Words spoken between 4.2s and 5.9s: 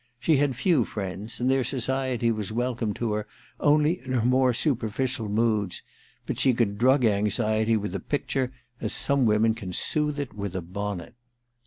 more superficial moods;